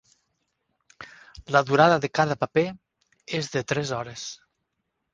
La 1.57 1.61
durada 1.69 1.99
de 2.07 2.11
cada 2.21 2.39
paper 2.47 2.65
és 3.41 3.55
de 3.59 3.67
tres 3.75 3.97
hores. 4.01 4.29